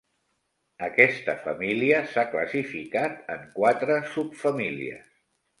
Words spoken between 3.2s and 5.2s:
en quatre subfamílies.